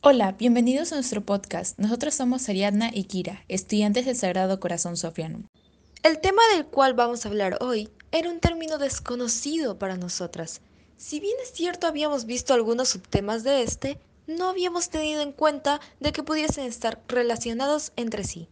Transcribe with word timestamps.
Hola, 0.00 0.36
bienvenidos 0.38 0.92
a 0.92 0.94
nuestro 0.94 1.22
podcast. 1.22 1.76
Nosotros 1.76 2.14
somos 2.14 2.48
Ariadna 2.48 2.92
y 2.94 3.04
Kira, 3.04 3.44
estudiantes 3.48 4.06
del 4.06 4.14
Sagrado 4.14 4.60
Corazón 4.60 4.96
Sofianum. 4.96 5.42
El 6.04 6.20
tema 6.20 6.40
del 6.54 6.66
cual 6.66 6.94
vamos 6.94 7.26
a 7.26 7.28
hablar 7.28 7.58
hoy 7.60 7.88
era 8.12 8.30
un 8.30 8.38
término 8.38 8.78
desconocido 8.78 9.76
para 9.76 9.96
nosotras. 9.96 10.60
Si 10.96 11.18
bien 11.18 11.34
es 11.42 11.50
cierto 11.50 11.88
habíamos 11.88 12.26
visto 12.26 12.54
algunos 12.54 12.90
subtemas 12.90 13.42
de 13.42 13.64
este, 13.64 13.98
no 14.28 14.48
habíamos 14.48 14.88
tenido 14.88 15.20
en 15.20 15.32
cuenta 15.32 15.80
de 15.98 16.12
que 16.12 16.22
pudiesen 16.22 16.66
estar 16.66 17.02
relacionados 17.08 17.90
entre 17.96 18.22
sí. 18.22 18.46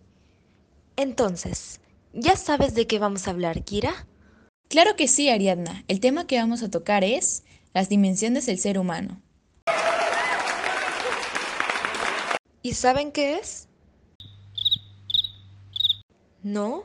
Entonces, 0.96 1.78
¿ya 2.12 2.34
sabes 2.34 2.74
de 2.74 2.88
qué 2.88 2.98
vamos 2.98 3.28
a 3.28 3.30
hablar, 3.30 3.62
Kira? 3.62 4.08
Claro 4.68 4.96
que 4.96 5.06
sí, 5.06 5.28
Ariadna. 5.28 5.84
El 5.86 6.00
tema 6.00 6.26
que 6.26 6.38
vamos 6.38 6.64
a 6.64 6.72
tocar 6.72 7.04
es 7.04 7.44
las 7.72 7.88
dimensiones 7.88 8.46
del 8.46 8.58
ser 8.58 8.80
humano. 8.80 9.22
¿Y 12.66 12.74
saben 12.74 13.12
qué 13.12 13.36
es? 13.36 13.68
¿No? 16.42 16.82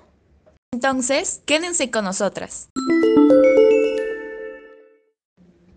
Entonces, 0.71 1.41
quédense 1.47 1.89
con 1.89 2.05
nosotras. 2.05 2.69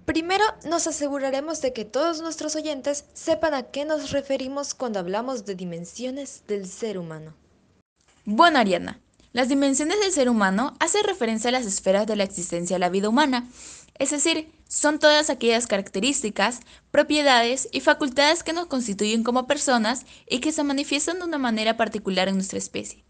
Primero 0.05 0.45
nos 0.66 0.87
aseguraremos 0.87 1.62
de 1.62 1.73
que 1.73 1.87
todos 1.87 2.20
nuestros 2.20 2.55
oyentes 2.55 3.06
sepan 3.15 3.55
a 3.55 3.62
qué 3.70 3.87
nos 3.87 4.10
referimos 4.10 4.74
cuando 4.74 4.98
hablamos 4.98 5.46
de 5.46 5.55
dimensiones 5.55 6.43
del 6.46 6.68
ser 6.68 6.98
humano. 6.98 7.32
Bueno, 8.27 8.59
Ariadna, 8.59 9.01
las 9.34 9.48
dimensiones 9.48 9.98
del 9.98 10.12
ser 10.12 10.30
humano 10.30 10.74
hacen 10.79 11.02
referencia 11.02 11.48
a 11.48 11.52
las 11.52 11.66
esferas 11.66 12.06
de 12.06 12.15
la 12.15 12.23
existencia 12.23 12.77
de 12.77 12.79
la 12.79 12.88
vida 12.88 13.09
humana, 13.09 13.48
es 13.98 14.10
decir, 14.10 14.48
son 14.69 15.01
todas 15.01 15.29
aquellas 15.29 15.66
características, 15.66 16.60
propiedades 16.93 17.69
y 17.73 17.80
facultades 17.80 18.45
que 18.45 18.52
nos 18.52 18.66
constituyen 18.66 19.24
como 19.24 19.48
personas 19.48 20.07
y 20.30 20.38
que 20.38 20.52
se 20.52 20.62
manifiestan 20.62 21.19
de 21.19 21.24
una 21.24 21.38
manera 21.38 21.77
particular 21.77 22.29
en 22.29 22.37
nuestra 22.37 22.59
especie. 22.59 23.05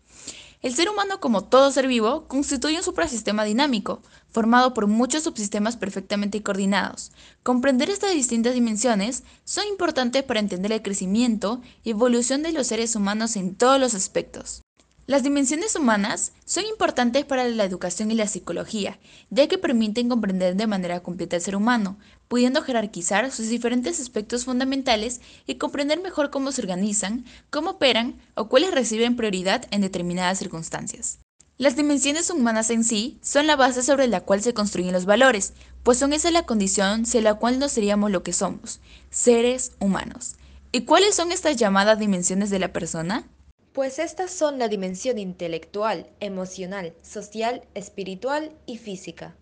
El 0.62 0.74
ser 0.74 0.88
humano, 0.88 1.20
como 1.20 1.44
todo 1.44 1.70
ser 1.70 1.86
vivo, 1.88 2.26
constituye 2.26 2.78
un 2.78 2.82
suprasistema 2.82 3.44
dinámico, 3.44 4.00
formado 4.30 4.72
por 4.72 4.86
muchos 4.86 5.24
subsistemas 5.24 5.76
perfectamente 5.76 6.42
coordinados. 6.42 7.12
Comprender 7.42 7.90
estas 7.90 8.14
distintas 8.14 8.54
dimensiones 8.54 9.24
son 9.44 9.66
importantes 9.68 10.22
para 10.22 10.40
entender 10.40 10.72
el 10.72 10.80
crecimiento 10.80 11.60
y 11.82 11.90
evolución 11.90 12.42
de 12.42 12.52
los 12.52 12.68
seres 12.68 12.96
humanos 12.96 13.36
en 13.36 13.54
todos 13.56 13.78
los 13.78 13.92
aspectos. 13.92 14.63
Las 15.06 15.22
dimensiones 15.22 15.76
humanas 15.76 16.32
son 16.46 16.64
importantes 16.64 17.26
para 17.26 17.44
la 17.44 17.64
educación 17.64 18.10
y 18.10 18.14
la 18.14 18.26
psicología, 18.26 18.98
ya 19.28 19.46
que 19.48 19.58
permiten 19.58 20.08
comprender 20.08 20.56
de 20.56 20.66
manera 20.66 21.02
completa 21.02 21.36
al 21.36 21.42
ser 21.42 21.56
humano, 21.56 21.98
pudiendo 22.26 22.62
jerarquizar 22.62 23.30
sus 23.30 23.48
diferentes 23.48 24.00
aspectos 24.00 24.46
fundamentales 24.46 25.20
y 25.46 25.56
comprender 25.56 26.00
mejor 26.00 26.30
cómo 26.30 26.52
se 26.52 26.62
organizan, 26.62 27.26
cómo 27.50 27.72
operan 27.72 28.18
o 28.34 28.48
cuáles 28.48 28.72
reciben 28.72 29.14
prioridad 29.14 29.66
en 29.70 29.82
determinadas 29.82 30.38
circunstancias. 30.38 31.18
Las 31.58 31.76
dimensiones 31.76 32.30
humanas 32.30 32.70
en 32.70 32.82
sí 32.82 33.18
son 33.20 33.46
la 33.46 33.56
base 33.56 33.82
sobre 33.82 34.08
la 34.08 34.22
cual 34.22 34.40
se 34.40 34.54
construyen 34.54 34.94
los 34.94 35.04
valores, 35.04 35.52
pues 35.82 35.98
son 35.98 36.14
esa 36.14 36.30
la 36.30 36.46
condición 36.46 37.04
sin 37.04 37.24
la 37.24 37.34
cual 37.34 37.58
no 37.58 37.68
seríamos 37.68 38.10
lo 38.10 38.22
que 38.22 38.32
somos, 38.32 38.80
seres 39.10 39.72
humanos. 39.80 40.36
¿Y 40.72 40.80
cuáles 40.80 41.14
son 41.14 41.30
estas 41.30 41.56
llamadas 41.56 41.98
dimensiones 41.98 42.48
de 42.48 42.58
la 42.58 42.72
persona? 42.72 43.28
Pues 43.74 43.98
estas 43.98 44.30
son 44.30 44.60
la 44.60 44.68
dimensión 44.68 45.18
intelectual, 45.18 46.06
emocional, 46.20 46.94
social, 47.02 47.62
espiritual 47.74 48.52
y 48.66 48.78
física. 48.78 49.34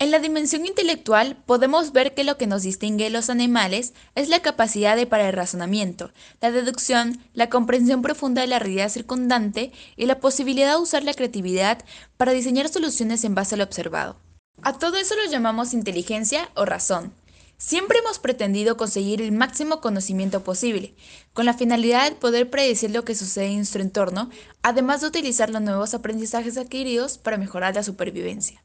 En 0.00 0.10
la 0.10 0.18
dimensión 0.18 0.66
intelectual 0.66 1.36
podemos 1.46 1.92
ver 1.92 2.14
que 2.14 2.24
lo 2.24 2.36
que 2.36 2.48
nos 2.48 2.62
distingue 2.62 3.04
de 3.04 3.10
los 3.10 3.30
animales 3.30 3.94
es 4.16 4.28
la 4.28 4.42
capacidad 4.42 4.96
de 4.96 5.06
para 5.06 5.28
el 5.28 5.34
razonamiento, 5.34 6.10
la 6.40 6.50
deducción, 6.50 7.22
la 7.32 7.48
comprensión 7.48 8.02
profunda 8.02 8.40
de 8.40 8.48
la 8.48 8.58
realidad 8.58 8.88
circundante 8.88 9.70
y 9.94 10.06
la 10.06 10.18
posibilidad 10.18 10.74
de 10.74 10.82
usar 10.82 11.04
la 11.04 11.14
creatividad 11.14 11.84
para 12.16 12.32
diseñar 12.32 12.70
soluciones 12.70 13.22
en 13.22 13.36
base 13.36 13.54
a 13.54 13.58
lo 13.58 13.64
observado. 13.64 14.16
A 14.62 14.80
todo 14.80 14.96
eso 14.96 15.14
lo 15.14 15.30
llamamos 15.30 15.74
inteligencia 15.74 16.50
o 16.56 16.64
razón. 16.64 17.14
Siempre 17.60 17.98
hemos 17.98 18.18
pretendido 18.18 18.78
conseguir 18.78 19.20
el 19.20 19.32
máximo 19.32 19.82
conocimiento 19.82 20.42
posible, 20.42 20.94
con 21.34 21.44
la 21.44 21.52
finalidad 21.52 22.08
de 22.08 22.16
poder 22.16 22.48
predecir 22.48 22.90
lo 22.90 23.04
que 23.04 23.14
sucede 23.14 23.48
en 23.48 23.56
nuestro 23.56 23.82
entorno, 23.82 24.30
además 24.62 25.02
de 25.02 25.08
utilizar 25.08 25.50
los 25.50 25.60
nuevos 25.60 25.92
aprendizajes 25.92 26.56
adquiridos 26.56 27.18
para 27.18 27.36
mejorar 27.36 27.74
la 27.74 27.82
supervivencia. 27.82 28.64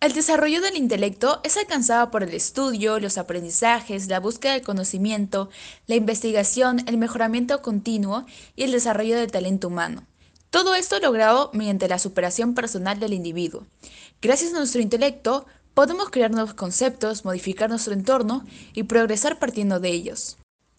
El 0.00 0.12
desarrollo 0.12 0.60
del 0.60 0.76
intelecto 0.76 1.40
es 1.44 1.56
alcanzado 1.56 2.10
por 2.10 2.24
el 2.24 2.34
estudio, 2.34 2.98
los 2.98 3.16
aprendizajes, 3.16 4.08
la 4.08 4.18
búsqueda 4.18 4.54
del 4.54 4.62
conocimiento, 4.62 5.48
la 5.86 5.94
investigación, 5.94 6.80
el 6.88 6.98
mejoramiento 6.98 7.62
continuo 7.62 8.26
y 8.56 8.64
el 8.64 8.72
desarrollo 8.72 9.16
del 9.16 9.30
talento 9.30 9.68
humano. 9.68 10.04
Todo 10.50 10.74
esto 10.74 10.98
logrado 10.98 11.50
mediante 11.54 11.86
la 11.86 12.00
superación 12.00 12.54
personal 12.54 12.98
del 12.98 13.12
individuo. 13.12 13.68
Gracias 14.20 14.52
a 14.52 14.58
nuestro 14.58 14.82
intelecto, 14.82 15.46
Podemos 15.74 16.10
crear 16.10 16.30
nuevos 16.30 16.52
conceptos, 16.52 17.24
modificar 17.24 17.70
nuestro 17.70 17.94
entorno 17.94 18.44
y 18.74 18.82
progresar 18.82 19.38
partiendo 19.38 19.80
de 19.80 19.88
ellos. 19.88 20.36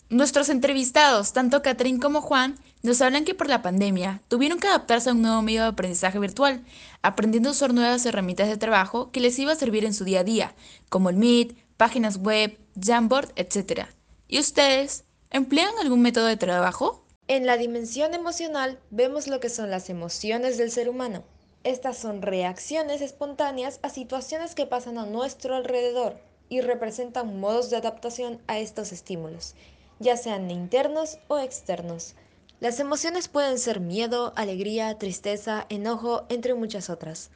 Nuestros 0.09 0.49
entrevistados, 0.49 1.33
tanto 1.33 1.63
Catherine 1.63 1.99
como 1.99 2.21
Juan, 2.21 2.59
nos 2.83 3.01
hablan 3.01 3.25
que 3.25 3.33
por 3.33 3.49
la 3.49 3.63
pandemia 3.63 4.21
tuvieron 4.27 4.59
que 4.59 4.67
adaptarse 4.67 5.09
a 5.09 5.13
un 5.13 5.23
nuevo 5.23 5.41
medio 5.41 5.63
de 5.63 5.69
aprendizaje 5.69 6.19
virtual, 6.19 6.63
aprendiendo 7.01 7.49
a 7.49 7.53
usar 7.53 7.73
nuevas 7.73 8.05
herramientas 8.05 8.49
de 8.49 8.57
trabajo 8.57 9.09
que 9.09 9.19
les 9.19 9.39
iba 9.39 9.51
a 9.51 9.55
servir 9.55 9.83
en 9.83 9.95
su 9.95 10.03
día 10.03 10.19
a 10.19 10.23
día, 10.23 10.53
como 10.89 11.09
el 11.09 11.15
Meet, 11.15 11.57
páginas 11.77 12.17
web, 12.17 12.59
Jamboard, 12.79 13.31
etc. 13.35 13.87
¿Y 14.27 14.39
ustedes? 14.39 15.05
¿Emplean 15.31 15.73
algún 15.81 16.03
método 16.03 16.27
de 16.27 16.37
trabajo? 16.37 17.03
En 17.27 17.47
la 17.47 17.57
dimensión 17.57 18.13
emocional 18.13 18.79
vemos 18.91 19.27
lo 19.27 19.39
que 19.39 19.49
son 19.49 19.71
las 19.71 19.89
emociones 19.89 20.59
del 20.59 20.69
ser 20.69 20.87
humano. 20.87 21.23
Estas 21.63 21.97
son 21.97 22.21
reacciones 22.21 23.01
espontáneas 23.01 23.79
a 23.83 23.89
situaciones 23.89 24.53
que 24.53 24.65
pasan 24.65 24.97
a 24.97 25.05
nuestro 25.05 25.55
alrededor 25.55 26.17
y 26.49 26.59
representan 26.59 27.39
modos 27.39 27.69
de 27.69 27.77
adaptación 27.77 28.41
a 28.47 28.59
estos 28.59 28.91
estímulos, 28.91 29.55
ya 29.99 30.17
sean 30.17 30.51
internos 30.51 31.19
o 31.29 31.39
externos. 31.39 32.15
Las 32.59 32.79
emociones 32.79 33.27
pueden 33.27 33.57
ser 33.59 33.79
miedo, 33.79 34.33
alegría, 34.35 34.97
tristeza, 34.97 35.65
enojo, 35.69 36.25
entre 36.29 36.53
muchas 36.53 36.89
otras. 36.89 37.29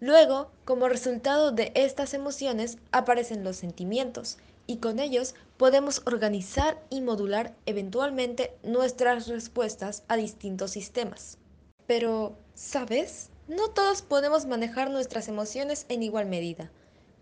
Luego, 0.00 0.50
como 0.64 0.88
resultado 0.88 1.52
de 1.52 1.70
estas 1.76 2.14
emociones, 2.14 2.78
aparecen 2.90 3.44
los 3.44 3.56
sentimientos, 3.56 4.38
y 4.66 4.78
con 4.78 4.98
ellos 4.98 5.34
podemos 5.56 6.02
organizar 6.06 6.82
y 6.90 7.00
modular 7.00 7.54
eventualmente 7.66 8.56
nuestras 8.62 9.28
respuestas 9.28 10.02
a 10.08 10.16
distintos 10.16 10.72
sistemas. 10.72 11.38
Pero, 11.86 12.36
¿sabes? 12.54 13.31
No 13.54 13.68
todos 13.68 14.00
podemos 14.00 14.46
manejar 14.46 14.90
nuestras 14.90 15.28
emociones 15.28 15.84
en 15.90 16.02
igual 16.02 16.24
medida. 16.24 16.70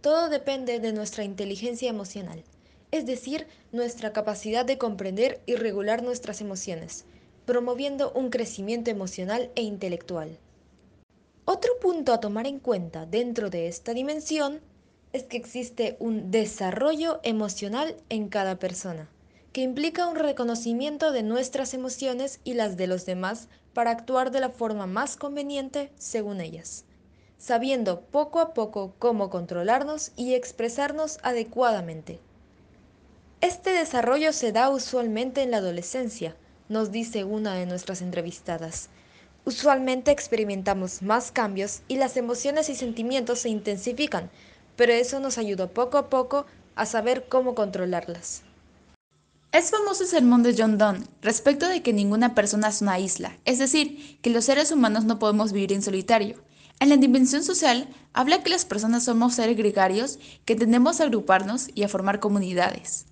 Todo 0.00 0.28
depende 0.28 0.78
de 0.78 0.92
nuestra 0.92 1.24
inteligencia 1.24 1.90
emocional, 1.90 2.44
es 2.92 3.04
decir, 3.04 3.48
nuestra 3.72 4.12
capacidad 4.12 4.64
de 4.64 4.78
comprender 4.78 5.40
y 5.46 5.56
regular 5.56 6.04
nuestras 6.04 6.40
emociones, 6.40 7.04
promoviendo 7.46 8.12
un 8.12 8.30
crecimiento 8.30 8.92
emocional 8.92 9.50
e 9.56 9.62
intelectual. 9.62 10.38
Otro 11.46 11.72
punto 11.80 12.12
a 12.12 12.20
tomar 12.20 12.46
en 12.46 12.60
cuenta 12.60 13.06
dentro 13.06 13.50
de 13.50 13.66
esta 13.66 13.92
dimensión 13.92 14.60
es 15.12 15.24
que 15.24 15.36
existe 15.36 15.96
un 15.98 16.30
desarrollo 16.30 17.18
emocional 17.24 17.96
en 18.08 18.28
cada 18.28 18.60
persona 18.60 19.08
que 19.52 19.62
implica 19.62 20.06
un 20.06 20.16
reconocimiento 20.16 21.10
de 21.10 21.22
nuestras 21.22 21.74
emociones 21.74 22.40
y 22.44 22.54
las 22.54 22.76
de 22.76 22.86
los 22.86 23.04
demás 23.04 23.48
para 23.74 23.90
actuar 23.90 24.30
de 24.30 24.40
la 24.40 24.50
forma 24.50 24.86
más 24.86 25.16
conveniente 25.16 25.90
según 25.96 26.40
ellas, 26.40 26.84
sabiendo 27.38 28.00
poco 28.00 28.40
a 28.40 28.54
poco 28.54 28.94
cómo 28.98 29.28
controlarnos 29.28 30.12
y 30.16 30.34
expresarnos 30.34 31.18
adecuadamente. 31.22 32.20
Este 33.40 33.70
desarrollo 33.70 34.32
se 34.32 34.52
da 34.52 34.70
usualmente 34.70 35.42
en 35.42 35.50
la 35.50 35.56
adolescencia, 35.56 36.36
nos 36.68 36.92
dice 36.92 37.24
una 37.24 37.54
de 37.54 37.66
nuestras 37.66 38.02
entrevistadas. 38.02 38.90
Usualmente 39.44 40.10
experimentamos 40.10 41.02
más 41.02 41.32
cambios 41.32 41.80
y 41.88 41.96
las 41.96 42.16
emociones 42.16 42.68
y 42.68 42.76
sentimientos 42.76 43.40
se 43.40 43.48
intensifican, 43.48 44.30
pero 44.76 44.92
eso 44.92 45.18
nos 45.18 45.38
ayuda 45.38 45.66
poco 45.68 45.98
a 45.98 46.08
poco 46.08 46.46
a 46.76 46.86
saber 46.86 47.26
cómo 47.28 47.54
controlarlas. 47.54 48.44
Es 49.52 49.72
famoso 49.72 50.04
el 50.04 50.08
sermón 50.08 50.44
de 50.44 50.54
John 50.56 50.78
Donne 50.78 51.06
respecto 51.22 51.66
de 51.66 51.82
que 51.82 51.92
ninguna 51.92 52.36
persona 52.36 52.68
es 52.68 52.82
una 52.82 53.00
isla, 53.00 53.36
es 53.44 53.58
decir, 53.58 54.20
que 54.22 54.30
los 54.30 54.44
seres 54.44 54.70
humanos 54.70 55.06
no 55.06 55.18
podemos 55.18 55.52
vivir 55.52 55.72
en 55.72 55.82
solitario. 55.82 56.36
En 56.78 56.88
la 56.88 56.96
dimensión 56.96 57.42
social, 57.42 57.88
habla 58.12 58.44
que 58.44 58.50
las 58.50 58.64
personas 58.64 59.04
somos 59.04 59.34
seres 59.34 59.56
gregarios 59.56 60.20
que 60.44 60.54
tendemos 60.54 61.00
a 61.00 61.04
agruparnos 61.04 61.68
y 61.74 61.82
a 61.82 61.88
formar 61.88 62.20
comunidades. 62.20 63.09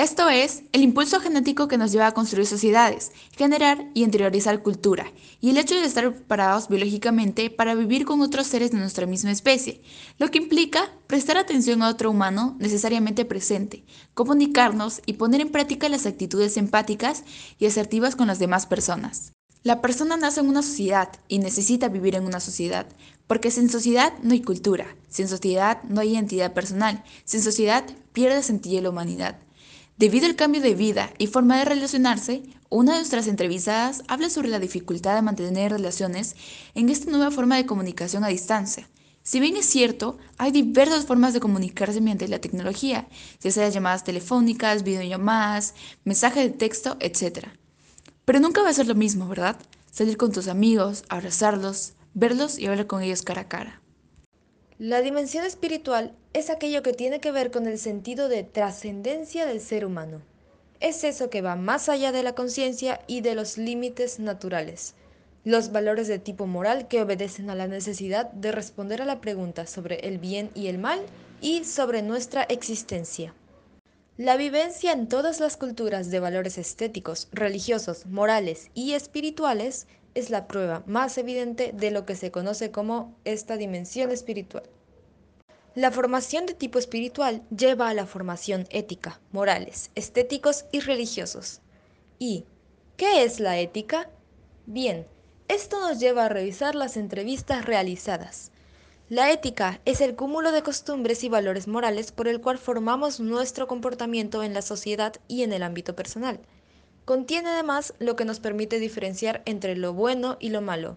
Esto 0.00 0.30
es 0.30 0.62
el 0.72 0.80
impulso 0.80 1.20
genético 1.20 1.68
que 1.68 1.76
nos 1.76 1.92
lleva 1.92 2.06
a 2.06 2.14
construir 2.14 2.46
sociedades, 2.46 3.12
generar 3.36 3.84
y 3.92 4.02
interiorizar 4.02 4.62
cultura, 4.62 5.12
y 5.42 5.50
el 5.50 5.58
hecho 5.58 5.74
de 5.74 5.84
estar 5.84 6.10
preparados 6.10 6.68
biológicamente 6.68 7.50
para 7.50 7.74
vivir 7.74 8.06
con 8.06 8.22
otros 8.22 8.46
seres 8.46 8.70
de 8.70 8.78
nuestra 8.78 9.04
misma 9.04 9.30
especie, 9.30 9.82
lo 10.16 10.30
que 10.30 10.38
implica 10.38 10.90
prestar 11.06 11.36
atención 11.36 11.82
a 11.82 11.90
otro 11.90 12.10
humano 12.10 12.56
necesariamente 12.58 13.26
presente, 13.26 13.84
comunicarnos 14.14 15.02
y 15.04 15.12
poner 15.12 15.42
en 15.42 15.52
práctica 15.52 15.90
las 15.90 16.06
actitudes 16.06 16.56
empáticas 16.56 17.22
y 17.58 17.66
asertivas 17.66 18.16
con 18.16 18.28
las 18.28 18.38
demás 18.38 18.64
personas. 18.64 19.34
La 19.64 19.82
persona 19.82 20.16
nace 20.16 20.40
en 20.40 20.48
una 20.48 20.62
sociedad 20.62 21.10
y 21.28 21.40
necesita 21.40 21.90
vivir 21.90 22.14
en 22.14 22.24
una 22.24 22.40
sociedad, 22.40 22.86
porque 23.26 23.50
sin 23.50 23.68
sociedad 23.68 24.14
no 24.22 24.32
hay 24.32 24.40
cultura, 24.40 24.86
sin 25.10 25.28
sociedad 25.28 25.82
no 25.90 26.00
hay 26.00 26.14
identidad 26.14 26.54
personal, 26.54 27.04
sin 27.26 27.42
sociedad 27.42 27.84
pierde 28.14 28.42
sentido 28.42 28.80
la 28.80 28.88
humanidad. 28.88 29.36
Debido 30.00 30.24
al 30.24 30.34
cambio 30.34 30.62
de 30.62 30.74
vida 30.74 31.12
y 31.18 31.26
forma 31.26 31.58
de 31.58 31.66
relacionarse, 31.66 32.42
una 32.70 32.92
de 32.92 33.00
nuestras 33.00 33.26
entrevistadas 33.26 34.02
habla 34.08 34.30
sobre 34.30 34.48
la 34.48 34.58
dificultad 34.58 35.14
de 35.14 35.20
mantener 35.20 35.72
relaciones 35.72 36.36
en 36.74 36.88
esta 36.88 37.10
nueva 37.10 37.30
forma 37.30 37.56
de 37.56 37.66
comunicación 37.66 38.24
a 38.24 38.28
distancia. 38.28 38.88
Si 39.22 39.40
bien 39.40 39.58
es 39.58 39.66
cierto, 39.66 40.16
hay 40.38 40.52
diversas 40.52 41.04
formas 41.04 41.34
de 41.34 41.40
comunicarse 41.40 42.00
mediante 42.00 42.28
la 42.28 42.40
tecnología, 42.40 43.08
ya 43.40 43.50
sea 43.50 43.68
llamadas 43.68 44.02
telefónicas, 44.02 44.84
videollamadas, 44.84 45.74
mensajes 46.04 46.44
de 46.44 46.56
texto, 46.56 46.96
etc. 47.00 47.48
Pero 48.24 48.40
nunca 48.40 48.62
va 48.62 48.70
a 48.70 48.72
ser 48.72 48.86
lo 48.86 48.94
mismo, 48.94 49.28
¿verdad? 49.28 49.58
Salir 49.92 50.16
con 50.16 50.32
tus 50.32 50.48
amigos, 50.48 51.04
abrazarlos, 51.10 51.92
verlos 52.14 52.58
y 52.58 52.68
hablar 52.68 52.86
con 52.86 53.02
ellos 53.02 53.20
cara 53.20 53.42
a 53.42 53.48
cara. 53.48 53.82
La 54.78 55.02
dimensión 55.02 55.44
espiritual 55.44 56.16
es 56.32 56.48
aquello 56.48 56.82
que 56.82 56.92
tiene 56.92 57.20
que 57.20 57.32
ver 57.32 57.50
con 57.50 57.66
el 57.66 57.78
sentido 57.78 58.28
de 58.28 58.44
trascendencia 58.44 59.46
del 59.46 59.60
ser 59.60 59.84
humano. 59.84 60.22
Es 60.78 61.02
eso 61.02 61.28
que 61.28 61.42
va 61.42 61.56
más 61.56 61.88
allá 61.88 62.12
de 62.12 62.22
la 62.22 62.34
conciencia 62.34 63.00
y 63.06 63.20
de 63.20 63.34
los 63.34 63.58
límites 63.58 64.20
naturales. 64.20 64.94
Los 65.44 65.72
valores 65.72 66.06
de 66.06 66.18
tipo 66.18 66.46
moral 66.46 66.86
que 66.86 67.02
obedecen 67.02 67.50
a 67.50 67.54
la 67.54 67.66
necesidad 67.66 68.30
de 68.30 68.52
responder 68.52 69.02
a 69.02 69.06
la 69.06 69.20
pregunta 69.20 69.66
sobre 69.66 69.96
el 70.06 70.18
bien 70.18 70.50
y 70.54 70.68
el 70.68 70.78
mal 70.78 71.00
y 71.40 71.64
sobre 71.64 72.02
nuestra 72.02 72.44
existencia. 72.44 73.34
La 74.16 74.36
vivencia 74.36 74.92
en 74.92 75.08
todas 75.08 75.40
las 75.40 75.56
culturas 75.56 76.10
de 76.10 76.20
valores 76.20 76.58
estéticos, 76.58 77.28
religiosos, 77.32 78.06
morales 78.06 78.70
y 78.74 78.92
espirituales 78.92 79.86
es 80.14 80.30
la 80.30 80.46
prueba 80.46 80.82
más 80.86 81.18
evidente 81.18 81.72
de 81.74 81.90
lo 81.90 82.04
que 82.06 82.14
se 82.14 82.30
conoce 82.30 82.70
como 82.70 83.16
esta 83.24 83.56
dimensión 83.56 84.10
espiritual. 84.10 84.64
La 85.76 85.92
formación 85.92 86.46
de 86.46 86.54
tipo 86.54 86.80
espiritual 86.80 87.42
lleva 87.56 87.88
a 87.88 87.94
la 87.94 88.04
formación 88.04 88.66
ética, 88.70 89.20
morales, 89.30 89.92
estéticos 89.94 90.64
y 90.72 90.80
religiosos. 90.80 91.60
¿Y 92.18 92.44
qué 92.96 93.22
es 93.22 93.38
la 93.38 93.56
ética? 93.60 94.10
Bien, 94.66 95.06
esto 95.46 95.78
nos 95.78 96.00
lleva 96.00 96.24
a 96.24 96.28
revisar 96.28 96.74
las 96.74 96.96
entrevistas 96.96 97.66
realizadas. 97.66 98.50
La 99.08 99.30
ética 99.30 99.80
es 99.84 100.00
el 100.00 100.16
cúmulo 100.16 100.50
de 100.50 100.62
costumbres 100.62 101.22
y 101.22 101.28
valores 101.28 101.68
morales 101.68 102.10
por 102.10 102.26
el 102.26 102.40
cual 102.40 102.58
formamos 102.58 103.20
nuestro 103.20 103.68
comportamiento 103.68 104.42
en 104.42 104.54
la 104.54 104.62
sociedad 104.62 105.14
y 105.28 105.44
en 105.44 105.52
el 105.52 105.62
ámbito 105.62 105.94
personal. 105.94 106.40
Contiene 107.04 107.48
además 107.48 107.94
lo 108.00 108.16
que 108.16 108.24
nos 108.24 108.40
permite 108.40 108.80
diferenciar 108.80 109.42
entre 109.44 109.76
lo 109.76 109.92
bueno 109.92 110.36
y 110.40 110.48
lo 110.48 110.62
malo. 110.62 110.96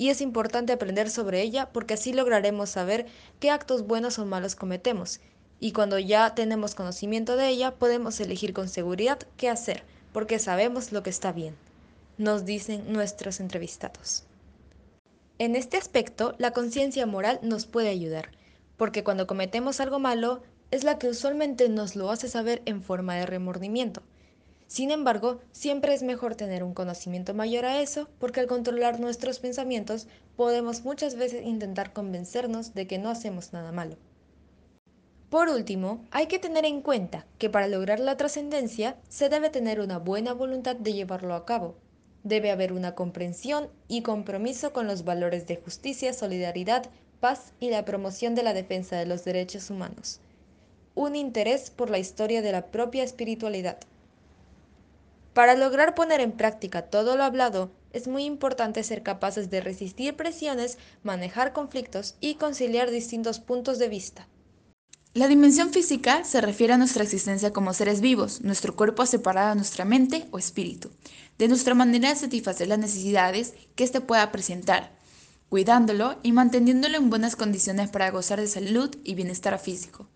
Y 0.00 0.08
es 0.08 0.22
importante 0.22 0.72
aprender 0.72 1.10
sobre 1.10 1.42
ella 1.42 1.68
porque 1.74 1.92
así 1.92 2.14
lograremos 2.14 2.70
saber 2.70 3.04
qué 3.38 3.50
actos 3.50 3.86
buenos 3.86 4.18
o 4.18 4.24
malos 4.24 4.56
cometemos. 4.56 5.20
Y 5.60 5.72
cuando 5.72 5.98
ya 5.98 6.34
tenemos 6.34 6.74
conocimiento 6.74 7.36
de 7.36 7.48
ella, 7.48 7.72
podemos 7.72 8.18
elegir 8.18 8.54
con 8.54 8.70
seguridad 8.70 9.18
qué 9.36 9.50
hacer, 9.50 9.82
porque 10.14 10.38
sabemos 10.38 10.92
lo 10.92 11.02
que 11.02 11.10
está 11.10 11.32
bien, 11.32 11.54
nos 12.16 12.46
dicen 12.46 12.90
nuestros 12.90 13.40
entrevistados. 13.40 14.24
En 15.38 15.54
este 15.54 15.76
aspecto, 15.76 16.34
la 16.38 16.52
conciencia 16.52 17.04
moral 17.04 17.38
nos 17.42 17.66
puede 17.66 17.90
ayudar, 17.90 18.30
porque 18.78 19.04
cuando 19.04 19.26
cometemos 19.26 19.80
algo 19.80 19.98
malo, 19.98 20.40
es 20.70 20.82
la 20.82 20.98
que 20.98 21.08
usualmente 21.08 21.68
nos 21.68 21.94
lo 21.94 22.10
hace 22.10 22.30
saber 22.30 22.62
en 22.64 22.82
forma 22.82 23.16
de 23.16 23.26
remordimiento. 23.26 24.00
Sin 24.70 24.92
embargo, 24.92 25.40
siempre 25.50 25.94
es 25.94 26.04
mejor 26.04 26.36
tener 26.36 26.62
un 26.62 26.74
conocimiento 26.74 27.34
mayor 27.34 27.64
a 27.64 27.82
eso, 27.82 28.08
porque 28.20 28.38
al 28.38 28.46
controlar 28.46 29.00
nuestros 29.00 29.40
pensamientos 29.40 30.06
podemos 30.36 30.84
muchas 30.84 31.16
veces 31.16 31.44
intentar 31.44 31.92
convencernos 31.92 32.72
de 32.72 32.86
que 32.86 32.96
no 32.96 33.10
hacemos 33.10 33.52
nada 33.52 33.72
malo. 33.72 33.96
Por 35.28 35.48
último, 35.48 36.04
hay 36.12 36.28
que 36.28 36.38
tener 36.38 36.64
en 36.64 36.82
cuenta 36.82 37.26
que 37.38 37.50
para 37.50 37.66
lograr 37.66 37.98
la 37.98 38.16
trascendencia 38.16 38.96
se 39.08 39.28
debe 39.28 39.50
tener 39.50 39.80
una 39.80 39.98
buena 39.98 40.34
voluntad 40.34 40.76
de 40.76 40.92
llevarlo 40.92 41.34
a 41.34 41.44
cabo. 41.44 41.74
Debe 42.22 42.52
haber 42.52 42.72
una 42.72 42.94
comprensión 42.94 43.70
y 43.88 44.02
compromiso 44.02 44.72
con 44.72 44.86
los 44.86 45.02
valores 45.02 45.48
de 45.48 45.56
justicia, 45.56 46.12
solidaridad, 46.12 46.88
paz 47.18 47.54
y 47.58 47.70
la 47.70 47.84
promoción 47.84 48.36
de 48.36 48.44
la 48.44 48.54
defensa 48.54 48.96
de 48.96 49.06
los 49.06 49.24
derechos 49.24 49.68
humanos. 49.68 50.20
Un 50.94 51.16
interés 51.16 51.70
por 51.70 51.90
la 51.90 51.98
historia 51.98 52.40
de 52.40 52.52
la 52.52 52.66
propia 52.66 53.02
espiritualidad. 53.02 53.80
Para 55.40 55.54
lograr 55.54 55.94
poner 55.94 56.20
en 56.20 56.32
práctica 56.32 56.82
todo 56.82 57.16
lo 57.16 57.24
hablado, 57.24 57.72
es 57.94 58.08
muy 58.08 58.24
importante 58.24 58.82
ser 58.82 59.02
capaces 59.02 59.48
de 59.48 59.62
resistir 59.62 60.14
presiones, 60.14 60.76
manejar 61.02 61.54
conflictos 61.54 62.14
y 62.20 62.34
conciliar 62.34 62.90
distintos 62.90 63.40
puntos 63.40 63.78
de 63.78 63.88
vista. 63.88 64.28
La 65.14 65.28
dimensión 65.28 65.70
física 65.70 66.24
se 66.24 66.42
refiere 66.42 66.74
a 66.74 66.76
nuestra 66.76 67.04
existencia 67.04 67.54
como 67.54 67.72
seres 67.72 68.02
vivos, 68.02 68.42
nuestro 68.42 68.76
cuerpo 68.76 69.06
separado 69.06 69.48
de 69.48 69.54
nuestra 69.54 69.86
mente 69.86 70.28
o 70.30 70.38
espíritu, 70.38 70.90
de 71.38 71.48
nuestra 71.48 71.74
manera 71.74 72.10
de 72.10 72.16
satisfacer 72.16 72.68
las 72.68 72.78
necesidades 72.78 73.54
que 73.76 73.84
éste 73.84 74.02
pueda 74.02 74.30
presentar, 74.32 74.92
cuidándolo 75.48 76.18
y 76.22 76.32
manteniéndolo 76.32 76.98
en 76.98 77.08
buenas 77.08 77.34
condiciones 77.34 77.88
para 77.88 78.10
gozar 78.10 78.40
de 78.40 78.46
salud 78.46 78.94
y 79.04 79.14
bienestar 79.14 79.58
físico, 79.58 80.06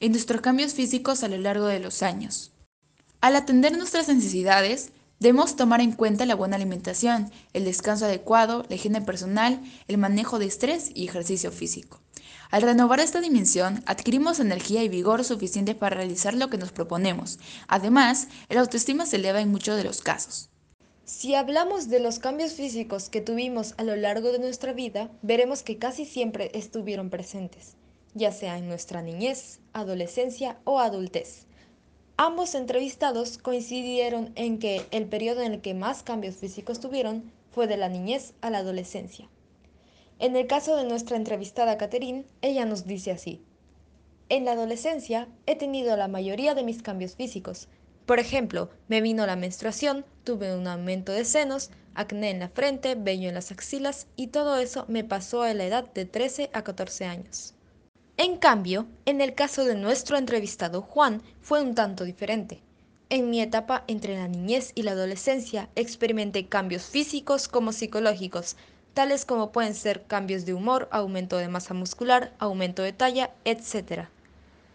y 0.00 0.08
nuestros 0.08 0.40
cambios 0.40 0.74
físicos 0.74 1.22
a 1.22 1.28
lo 1.28 1.38
largo 1.38 1.66
de 1.66 1.78
los 1.78 2.02
años. 2.02 2.53
Al 3.24 3.36
atender 3.36 3.74
nuestras 3.74 4.06
necesidades, 4.08 4.92
debemos 5.18 5.56
tomar 5.56 5.80
en 5.80 5.92
cuenta 5.92 6.26
la 6.26 6.34
buena 6.34 6.56
alimentación, 6.56 7.32
el 7.54 7.64
descanso 7.64 8.04
adecuado, 8.04 8.66
la 8.68 8.74
higiene 8.74 9.00
personal, 9.00 9.62
el 9.88 9.96
manejo 9.96 10.38
de 10.38 10.44
estrés 10.44 10.90
y 10.94 11.08
ejercicio 11.08 11.50
físico. 11.50 12.02
Al 12.50 12.60
renovar 12.60 13.00
esta 13.00 13.22
dimensión, 13.22 13.82
adquirimos 13.86 14.40
energía 14.40 14.82
y 14.82 14.90
vigor 14.90 15.24
suficientes 15.24 15.74
para 15.74 15.96
realizar 15.96 16.34
lo 16.34 16.50
que 16.50 16.58
nos 16.58 16.70
proponemos. 16.70 17.38
Además, 17.66 18.28
el 18.50 18.58
autoestima 18.58 19.06
se 19.06 19.16
eleva 19.16 19.40
en 19.40 19.50
muchos 19.50 19.78
de 19.78 19.84
los 19.84 20.02
casos. 20.02 20.50
Si 21.06 21.34
hablamos 21.34 21.88
de 21.88 22.00
los 22.00 22.18
cambios 22.18 22.52
físicos 22.52 23.08
que 23.08 23.22
tuvimos 23.22 23.72
a 23.78 23.84
lo 23.84 23.96
largo 23.96 24.32
de 24.32 24.38
nuestra 24.38 24.74
vida, 24.74 25.10
veremos 25.22 25.62
que 25.62 25.78
casi 25.78 26.04
siempre 26.04 26.50
estuvieron 26.52 27.08
presentes, 27.08 27.76
ya 28.12 28.32
sea 28.32 28.58
en 28.58 28.68
nuestra 28.68 29.00
niñez, 29.00 29.60
adolescencia 29.72 30.58
o 30.64 30.78
adultez. 30.78 31.46
Ambos 32.16 32.54
entrevistados 32.54 33.38
coincidieron 33.38 34.30
en 34.36 34.60
que 34.60 34.86
el 34.92 35.06
periodo 35.06 35.42
en 35.42 35.54
el 35.54 35.60
que 35.60 35.74
más 35.74 36.04
cambios 36.04 36.36
físicos 36.36 36.78
tuvieron 36.78 37.32
fue 37.50 37.66
de 37.66 37.76
la 37.76 37.88
niñez 37.88 38.34
a 38.40 38.50
la 38.50 38.58
adolescencia. 38.58 39.28
En 40.20 40.36
el 40.36 40.46
caso 40.46 40.76
de 40.76 40.84
nuestra 40.84 41.16
entrevistada 41.16 41.76
Catherine, 41.76 42.24
ella 42.40 42.66
nos 42.66 42.86
dice 42.86 43.10
así. 43.10 43.42
En 44.28 44.44
la 44.44 44.52
adolescencia 44.52 45.26
he 45.46 45.56
tenido 45.56 45.96
la 45.96 46.06
mayoría 46.06 46.54
de 46.54 46.62
mis 46.62 46.82
cambios 46.82 47.16
físicos. 47.16 47.66
Por 48.06 48.20
ejemplo, 48.20 48.70
me 48.86 49.00
vino 49.00 49.26
la 49.26 49.34
menstruación, 49.34 50.04
tuve 50.22 50.56
un 50.56 50.68
aumento 50.68 51.10
de 51.10 51.24
senos, 51.24 51.70
acné 51.96 52.30
en 52.30 52.38
la 52.38 52.48
frente, 52.48 52.94
vello 52.94 53.28
en 53.28 53.34
las 53.34 53.50
axilas 53.50 54.06
y 54.14 54.28
todo 54.28 54.58
eso 54.58 54.84
me 54.86 55.02
pasó 55.02 55.42
a 55.42 55.52
la 55.52 55.64
edad 55.64 55.92
de 55.92 56.04
13 56.04 56.50
a 56.52 56.62
14 56.62 57.06
años. 57.06 57.54
En 58.16 58.36
cambio, 58.36 58.86
en 59.06 59.20
el 59.20 59.34
caso 59.34 59.64
de 59.64 59.74
nuestro 59.74 60.16
entrevistado 60.16 60.82
Juan 60.82 61.20
fue 61.40 61.60
un 61.60 61.74
tanto 61.74 62.04
diferente. 62.04 62.60
En 63.10 63.28
mi 63.28 63.40
etapa 63.40 63.82
entre 63.88 64.16
la 64.16 64.28
niñez 64.28 64.70
y 64.76 64.82
la 64.82 64.92
adolescencia 64.92 65.68
experimenté 65.74 66.46
cambios 66.46 66.84
físicos 66.84 67.48
como 67.48 67.72
psicológicos, 67.72 68.56
tales 68.94 69.24
como 69.24 69.50
pueden 69.50 69.74
ser 69.74 70.04
cambios 70.04 70.46
de 70.46 70.54
humor, 70.54 70.88
aumento 70.92 71.38
de 71.38 71.48
masa 71.48 71.74
muscular, 71.74 72.32
aumento 72.38 72.82
de 72.82 72.92
talla, 72.92 73.32
etc. 73.44 74.06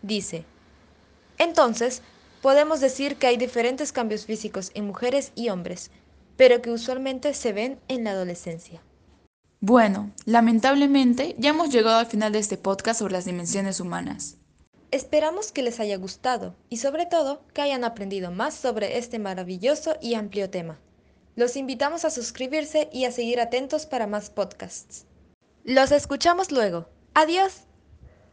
Dice, 0.02 0.44
entonces, 1.38 2.02
podemos 2.42 2.82
decir 2.82 3.16
que 3.16 3.28
hay 3.28 3.38
diferentes 3.38 3.94
cambios 3.94 4.26
físicos 4.26 4.72
en 4.74 4.86
mujeres 4.86 5.32
y 5.36 5.48
hombres, 5.48 5.92
pero 6.36 6.62
que 6.62 6.72
usualmente 6.72 7.34
se 7.34 7.54
ven 7.54 7.80
en 7.88 8.04
la 8.04 8.12
adolescencia. 8.12 8.82
Bueno, 9.62 10.12
lamentablemente 10.26 11.36
ya 11.38 11.50
hemos 11.50 11.70
llegado 11.70 11.98
al 11.98 12.06
final 12.06 12.32
de 12.32 12.40
este 12.40 12.58
podcast 12.58 13.00
sobre 13.00 13.14
las 13.14 13.26
dimensiones 13.26 13.82
humanas. 13.82 14.38
Esperamos 14.92 15.52
que 15.52 15.64
les 15.64 15.80
haya 15.82 15.98
gustado 15.98 16.56
y 16.70 16.78
sobre 16.78 17.06
todo 17.06 17.42
que 17.54 17.62
hayan 17.62 17.84
aprendido 17.84 18.32
más 18.32 18.54
sobre 18.54 18.98
este 18.98 19.20
maravilloso 19.20 19.98
y 20.02 20.16
amplio 20.16 20.50
tema. 20.50 20.80
Los 21.36 21.58
invitamos 21.58 22.06
a 22.06 22.10
suscribirse 22.10 22.90
y 22.92 23.06
a 23.06 23.12
seguir 23.12 23.40
atentos 23.40 23.86
para 23.86 24.08
más 24.08 24.30
podcasts. 24.30 25.06
Los 25.64 25.92
escuchamos 25.92 26.52
luego. 26.52 26.88
Adiós. 27.14 27.69